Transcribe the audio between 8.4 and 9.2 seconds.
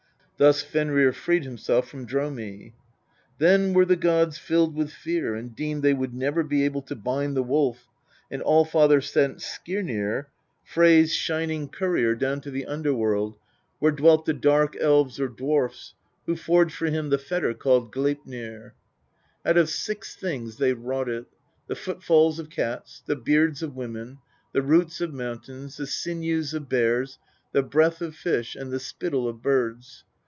All father